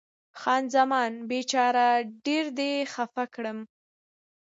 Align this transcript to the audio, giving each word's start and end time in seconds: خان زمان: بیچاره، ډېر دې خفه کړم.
خان 0.39 0.63
زمان: 0.75 1.11
بیچاره، 1.29 1.87
ډېر 2.25 2.45
دې 2.57 2.71
خفه 2.93 3.25
کړم. 3.33 3.59